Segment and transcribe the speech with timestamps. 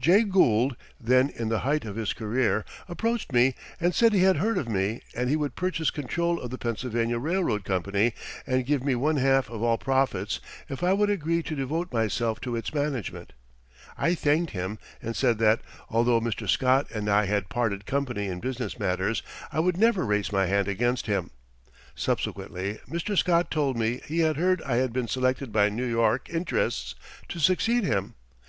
[0.00, 4.38] Jay Gould, then in the height of his career, approached me and said he had
[4.38, 8.12] heard of me and he would purchase control of the Pennsylvania Railroad Company
[8.48, 12.40] and give me one half of all profits if I would agree to devote myself
[12.40, 13.32] to its management.
[13.96, 16.48] I thanked him and said that, although Mr.
[16.48, 19.22] Scott and I had parted company in business matters,
[19.52, 21.30] I would never raise my hand against him.
[21.94, 23.16] Subsequently Mr.
[23.16, 26.96] Scott told me he had heard I had been selected by New York interests
[27.28, 28.16] to succeed him.